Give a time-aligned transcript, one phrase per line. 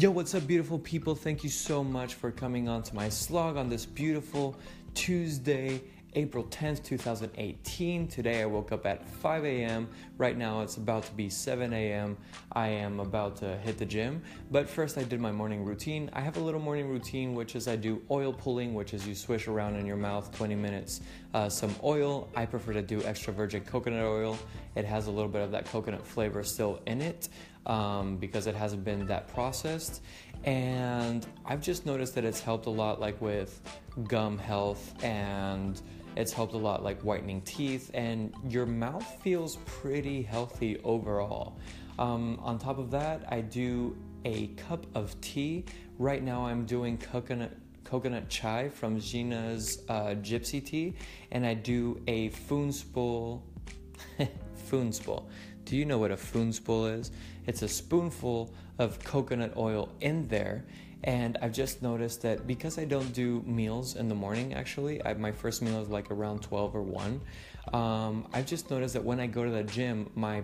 [0.00, 1.14] Yo, what's up, beautiful people?
[1.14, 4.56] Thank you so much for coming on to my slog on this beautiful
[4.94, 5.82] Tuesday,
[6.14, 8.08] April 10th, 2018.
[8.08, 9.86] Today I woke up at 5 a.m.
[10.16, 12.16] Right now it's about to be 7 a.m.
[12.52, 16.08] I am about to hit the gym, but first I did my morning routine.
[16.14, 19.14] I have a little morning routine, which is I do oil pulling, which is you
[19.14, 21.02] swish around in your mouth 20 minutes,
[21.34, 22.26] uh, some oil.
[22.34, 24.38] I prefer to do extra virgin coconut oil.
[24.76, 27.28] It has a little bit of that coconut flavor still in it
[27.66, 30.02] um, because it hasn't been that processed.
[30.44, 33.60] And I've just noticed that it's helped a lot, like with
[34.08, 35.80] gum health, and
[36.16, 41.58] it's helped a lot, like whitening teeth, and your mouth feels pretty healthy overall.
[41.98, 45.64] Um, on top of that, I do a cup of tea.
[45.98, 47.52] Right now, I'm doing coconut
[47.84, 50.94] coconut chai from Gina's uh, Gypsy Tea,
[51.32, 53.42] and I do a foonspool.
[54.70, 55.24] foonspool.
[55.70, 57.12] Do you know what a foonspool is?
[57.46, 60.64] It's a spoonful of coconut oil in there.
[61.04, 65.14] And I've just noticed that because I don't do meals in the morning, actually, I,
[65.14, 67.20] my first meal is like around 12 or 1.
[67.72, 70.42] Um, I've just noticed that when I go to the gym, my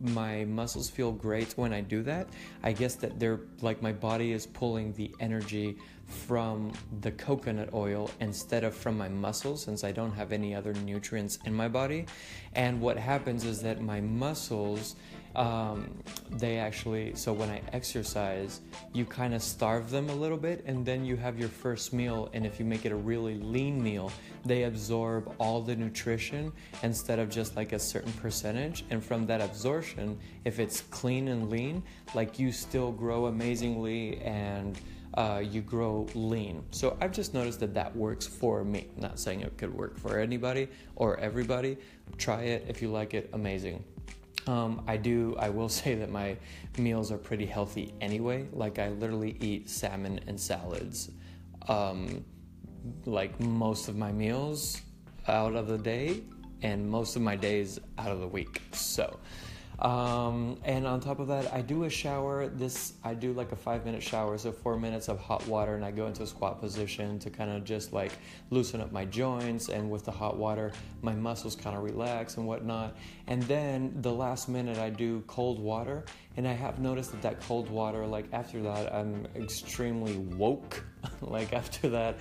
[0.00, 2.28] my muscles feel great when I do that.
[2.62, 8.10] I guess that they're like my body is pulling the energy from the coconut oil
[8.20, 12.06] instead of from my muscles since I don't have any other nutrients in my body.
[12.54, 14.96] And what happens is that my muscles
[15.38, 15.88] um,
[16.32, 18.60] they actually so when i exercise
[18.92, 22.28] you kind of starve them a little bit and then you have your first meal
[22.32, 24.10] and if you make it a really lean meal
[24.44, 29.40] they absorb all the nutrition instead of just like a certain percentage and from that
[29.40, 31.82] absorption if it's clean and lean
[32.14, 34.80] like you still grow amazingly and
[35.14, 36.62] uh, you grow lean.
[36.70, 38.88] So I've just noticed that that works for me.
[38.98, 41.78] Not saying it could work for anybody or everybody.
[42.18, 43.82] Try it if you like it, amazing.
[44.48, 46.36] Um, I do, I will say that my
[46.78, 48.46] meals are pretty healthy anyway.
[48.52, 51.10] Like, I literally eat salmon and salads.
[51.68, 52.24] Um,
[53.04, 54.80] like, most of my meals
[55.26, 56.22] out of the day
[56.62, 58.62] and most of my days out of the week.
[58.72, 59.20] So,
[59.78, 62.48] um, and on top of that, I do a shower.
[62.48, 65.84] This I do like a five minute shower, so four minutes of hot water, and
[65.84, 68.12] I go into a squat position to kind of just like
[68.50, 69.68] loosen up my joints.
[69.68, 70.72] And with the hot water,
[71.02, 72.96] my muscles kind of relax and whatnot.
[73.28, 76.04] And then the last minute, I do cold water,
[76.36, 80.84] and I have noticed that that cold water, like after that, I'm extremely woke.
[81.20, 82.18] like after that.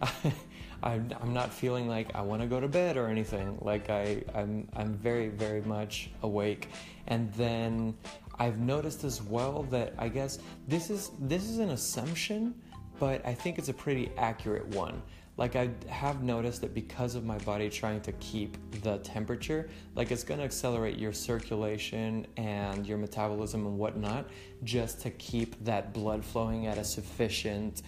[0.82, 3.58] I'm, I'm not feeling like I want to go to bed or anything.
[3.60, 6.68] Like I, I'm, I'm very, very much awake.
[7.06, 7.94] And then
[8.38, 12.54] I've noticed as well that I guess this is this is an assumption,
[12.98, 15.02] but I think it's a pretty accurate one.
[15.36, 20.10] Like I have noticed that because of my body trying to keep the temperature, like
[20.10, 24.28] it's to accelerate your circulation and your metabolism and whatnot,
[24.64, 27.82] just to keep that blood flowing at a sufficient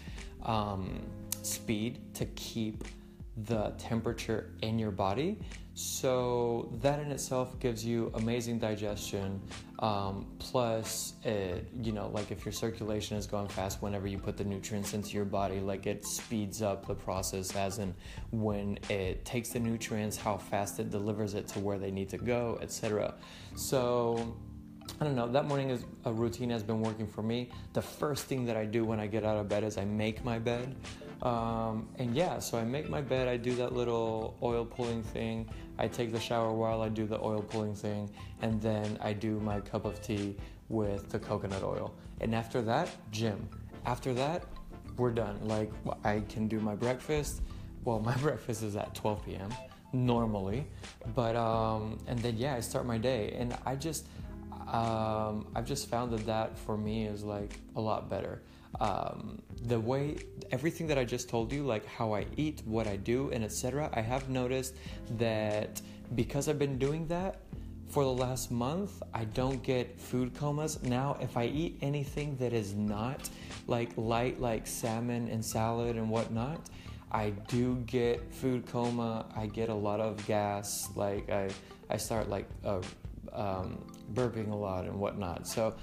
[0.44, 1.00] um,
[1.46, 2.84] speed to keep
[3.44, 5.38] the temperature in your body.
[5.74, 9.40] So that in itself gives you amazing digestion.
[9.78, 14.36] Um, plus, it, you know, like if your circulation is going fast, whenever you put
[14.36, 17.94] the nutrients into your body, like it speeds up the process, as in
[18.32, 22.18] when it takes the nutrients, how fast it delivers it to where they need to
[22.18, 23.14] go, etc.
[23.56, 24.36] So
[25.00, 27.50] I don't know, that morning is a routine has been working for me.
[27.72, 30.22] The first thing that I do when I get out of bed is I make
[30.22, 30.76] my bed.
[31.22, 35.48] Um, and yeah, so I make my bed, I do that little oil pulling thing.
[35.78, 38.10] I take the shower while I do the oil pulling thing,
[38.42, 40.36] and then I do my cup of tea
[40.68, 41.94] with the coconut oil.
[42.20, 43.48] And after that, gym.
[43.86, 44.44] After that,
[44.96, 45.38] we're done.
[45.42, 45.70] Like,
[46.04, 47.40] I can do my breakfast.
[47.84, 49.54] Well, my breakfast is at 12 p.m.
[49.92, 50.66] normally,
[51.14, 54.06] but um, and then yeah, I start my day, and I just
[54.68, 58.42] um, I've just found that that for me is like a lot better.
[58.80, 60.16] Um, the way
[60.50, 63.90] everything that I just told you, like how I eat, what I do, and etc.,
[63.92, 64.74] I have noticed
[65.18, 65.80] that
[66.14, 67.40] because I've been doing that
[67.92, 70.82] for the last month, I don't get food comas.
[70.82, 73.28] Now, if I eat anything that is not
[73.66, 76.58] like light, like salmon and salad and whatnot,
[77.10, 79.26] I do get food coma.
[79.36, 80.88] I get a lot of gas.
[80.96, 81.50] Like I,
[81.90, 82.80] I start like uh,
[83.34, 83.84] um,
[84.14, 85.46] burping a lot and whatnot.
[85.46, 85.74] So,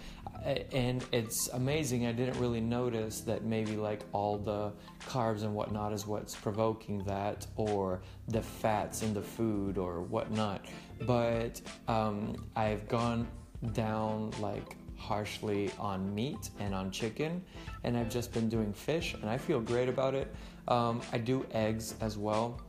[0.46, 2.06] and it's amazing.
[2.06, 4.72] I didn't really notice that maybe like all the
[5.08, 10.66] carbs and whatnot is what's provoking that, or the fats in the food or whatnot.
[11.02, 13.28] But um, I've gone
[13.74, 17.44] down like harshly on meat and on chicken,
[17.84, 20.34] and I've just been doing fish, and I feel great about it.
[20.68, 22.62] Um, I do eggs as well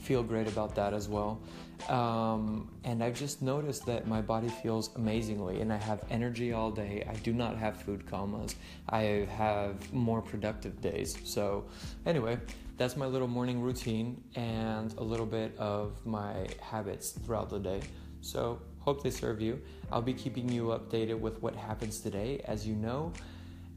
[0.00, 1.40] feel great about that as well.
[1.88, 6.70] Um, and I've just noticed that my body feels amazingly, and I have energy all
[6.70, 7.06] day.
[7.08, 8.54] I do not have food comas.
[8.88, 11.16] I have more productive days.
[11.24, 11.64] So,
[12.06, 12.38] anyway,
[12.76, 17.80] that's my little morning routine and a little bit of my habits throughout the day.
[18.20, 19.60] So, hope they serve you.
[19.90, 22.42] I'll be keeping you updated with what happens today.
[22.44, 23.12] As you know,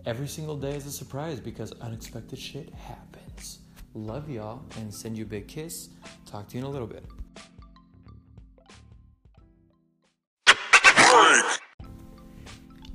[0.06, 3.23] every single day is a surprise because unexpected shit happens.
[3.96, 5.90] Love y'all and send you a big kiss.
[6.26, 7.06] Talk to you in a little bit.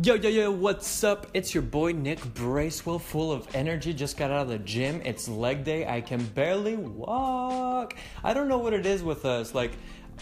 [0.01, 1.27] Yo, yo, yo, what's up?
[1.35, 3.93] It's your boy Nick Bracewell, full of energy.
[3.93, 5.01] Just got out of the gym.
[5.05, 5.87] It's leg day.
[5.87, 7.95] I can barely walk.
[8.25, 9.55] I don't know what it is with us.
[9.55, 9.73] Like,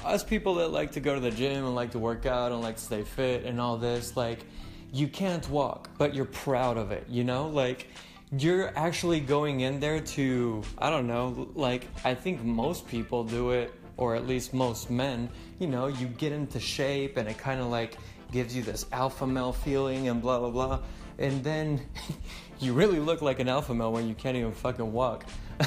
[0.05, 2.61] us people that like to go to the gym and like to work out and
[2.61, 4.45] like to stay fit and all this, like,
[4.93, 7.49] you can't walk, but you're proud of it, you know?
[7.49, 7.89] Like,
[8.37, 13.51] you're actually going in there to, I don't know, like, I think most people do
[13.51, 15.29] it, or at least most men,
[15.59, 17.97] you know, you get into shape and it kind of like,
[18.33, 20.81] gives you this alpha male feeling and blah blah blah.
[21.19, 21.81] And then
[22.61, 25.25] you really look like an alpha male when you can't even fucking walk.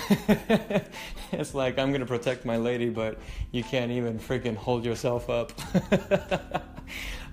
[1.32, 3.20] it's like I'm gonna protect my lady, but
[3.52, 5.52] you can't even freaking hold yourself up.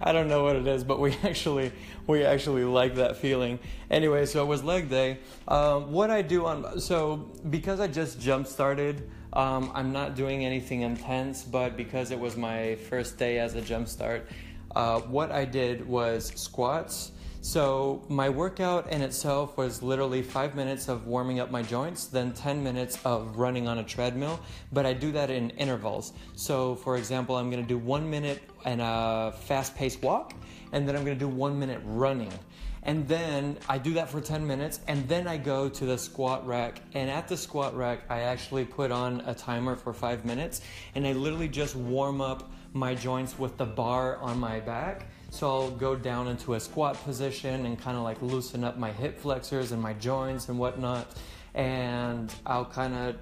[0.00, 1.72] I don't know what it is, but we actually
[2.06, 3.58] we actually like that feeling.
[3.90, 5.18] Anyway, so it was leg day.
[5.48, 10.44] Um, what I do on so because I just jump started, um, I'm not doing
[10.44, 11.42] anything intense.
[11.42, 14.28] But because it was my first day as a jump start,
[14.74, 17.12] uh, what I did was squats.
[17.46, 22.32] So my workout in itself was literally five minutes of warming up my joints, then
[22.32, 24.40] 10 minutes of running on a treadmill,
[24.72, 26.12] but I do that in intervals.
[26.34, 30.34] So for example, I'm gonna do one minute and a fast paced walk,
[30.72, 32.32] and then I'm gonna do one minute running.
[32.82, 36.44] And then I do that for 10 minutes, and then I go to the squat
[36.48, 36.80] rack.
[36.94, 40.62] And at the squat rack, I actually put on a timer for five minutes,
[40.96, 45.06] and I literally just warm up my joints with the bar on my back.
[45.36, 48.90] So I'll go down into a squat position and kind of like loosen up my
[48.90, 51.08] hip flexors and my joints and whatnot.
[51.54, 53.16] And I'll kind of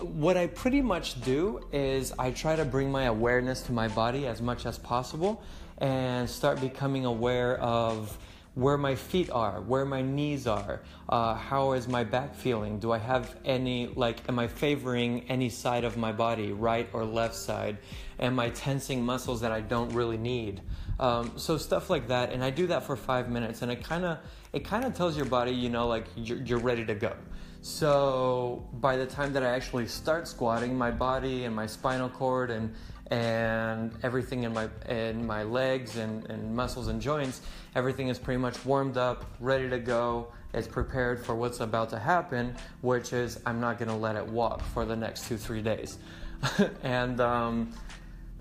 [0.00, 4.26] what I pretty much do is I try to bring my awareness to my body
[4.26, 5.42] as much as possible
[5.78, 8.18] and start becoming aware of
[8.54, 12.78] where my feet are, where my knees are, uh, how is my back feeling?
[12.78, 17.04] Do I have any, like, am I favoring any side of my body, right or
[17.04, 17.78] left side?
[18.20, 20.60] Am I tensing muscles that I don't really need?
[21.00, 24.04] Um, so stuff like that, and I do that for five minutes, and it kind
[24.04, 24.18] of
[24.52, 27.14] it kind of tells your body, you know, like you're, you're ready to go.
[27.62, 32.50] So by the time that I actually start squatting, my body and my spinal cord
[32.50, 32.74] and
[33.10, 37.40] and everything in my in my legs and, and muscles and joints,
[37.74, 40.28] everything is pretty much warmed up, ready to go.
[40.52, 44.62] It's prepared for what's about to happen, which is I'm not gonna let it walk
[44.62, 45.98] for the next two three days.
[46.82, 47.72] and um,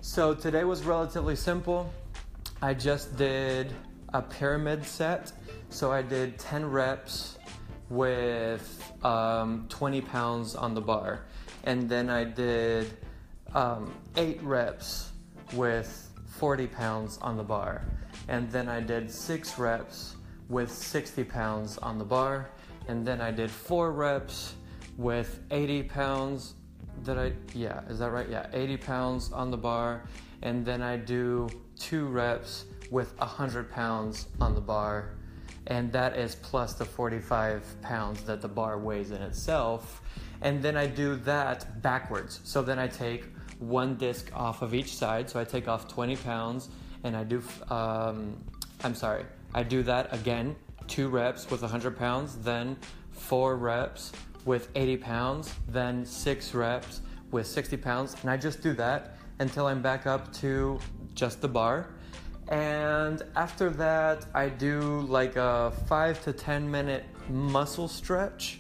[0.02, 1.92] so today was relatively simple.
[2.62, 3.74] I just did
[4.14, 5.32] a pyramid set.
[5.70, 7.38] So I did 10 reps
[7.90, 11.26] with um, 20 pounds on the bar.
[11.64, 12.98] And then I did
[13.54, 15.12] um, 8 reps
[15.54, 17.86] with 40 pounds on the bar.
[18.28, 20.16] And then I did 6 reps
[20.50, 22.50] with 60 pounds on the bar.
[22.88, 24.54] And then I did 4 reps
[24.98, 26.54] with 80 pounds.
[27.04, 28.30] That I, yeah, is that right?
[28.30, 30.04] Yeah, 80 pounds on the bar.
[30.42, 31.50] And then I do
[31.80, 35.16] two reps with 100 pounds on the bar,
[35.68, 40.02] and that is plus the 45 pounds that the bar weighs in itself.
[40.42, 42.42] And then I do that backwards.
[42.44, 43.26] So then I take
[43.60, 45.30] one disc off of each side.
[45.30, 46.70] So I take off 20 pounds,
[47.04, 48.36] and I do, um,
[48.84, 50.56] I'm sorry, I do that again,
[50.88, 52.78] two reps with 100 pounds, then
[53.12, 54.12] four reps
[54.46, 57.02] with 80 pounds, then six reps
[57.32, 60.80] with 60 pounds, and I just do that until I'm back up to
[61.16, 61.88] just the bar.
[62.50, 68.60] And after that, I do like a five to 10 minute muscle stretch.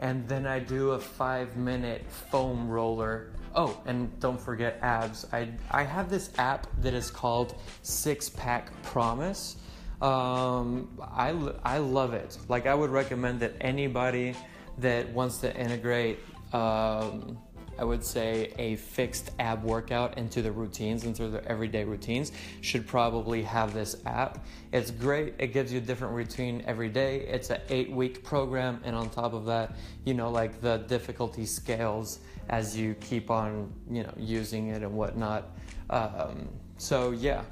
[0.00, 3.30] And then I do a five minute foam roller.
[3.54, 5.26] Oh, and don't forget abs.
[5.32, 9.56] I, I have this app that is called Six Pack Promise.
[10.00, 12.38] Um, I, I love it.
[12.48, 14.34] Like, I would recommend that anybody
[14.78, 16.20] that wants to integrate
[16.52, 17.38] um,
[17.80, 22.86] I would say a fixed ab workout into the routines, into the everyday routines, should
[22.86, 24.44] probably have this app.
[24.70, 25.32] It's great.
[25.38, 27.20] It gives you a different routine every day.
[27.20, 31.46] It's an eight week program, and on top of that, you know, like the difficulty
[31.46, 32.20] scales
[32.50, 35.48] as you keep on, you know, using it and whatnot.
[35.88, 37.44] Um, so yeah,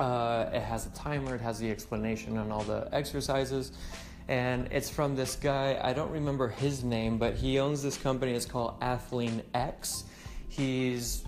[0.00, 1.36] uh, it has a timer.
[1.36, 3.70] It has the explanation on all the exercises
[4.28, 5.80] and it's from this guy.
[5.82, 8.32] I don't remember his name, but he owns this company.
[8.32, 10.04] It's called Athlean X.
[10.48, 11.24] He's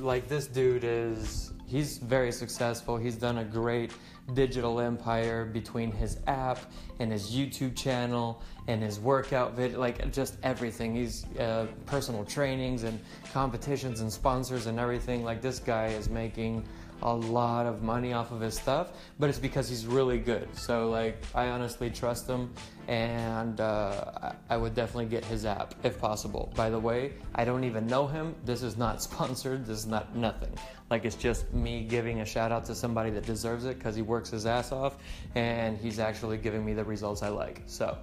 [0.00, 2.96] like this dude is he's very successful.
[2.96, 3.92] He's done a great
[4.34, 6.58] digital empire between his app
[6.98, 10.96] and his YouTube channel and his workout video, like just everything.
[10.96, 12.98] He's uh, personal trainings and
[13.32, 15.22] competitions and sponsors and everything.
[15.22, 16.64] Like this guy is making
[17.02, 20.48] a lot of money off of his stuff, but it's because he's really good.
[20.56, 22.52] So like I honestly trust him,
[22.88, 26.52] and uh, I would definitely get his app if possible.
[26.54, 28.34] By the way, I don't even know him.
[28.44, 29.66] This is not sponsored.
[29.66, 30.52] This is not nothing.
[30.90, 34.02] Like it's just me giving a shout out to somebody that deserves it because he
[34.02, 34.96] works his ass off,
[35.34, 37.62] and he's actually giving me the results I like.
[37.66, 37.96] So.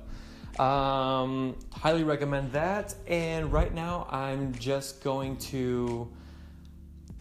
[0.60, 2.94] Um, highly recommend that.
[3.08, 6.08] And right now, I'm just going to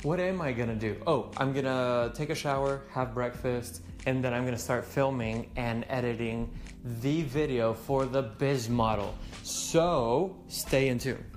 [0.02, 0.96] what am I gonna do?
[1.06, 5.84] Oh, I'm gonna take a shower, have breakfast, and then I'm gonna start filming and
[5.88, 6.50] editing
[7.00, 9.14] the video for the biz model.
[9.44, 11.31] So stay in tune.